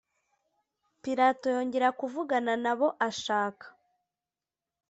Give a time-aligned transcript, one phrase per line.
[1.03, 3.65] Pilato yongera kuvugana na bo ashaka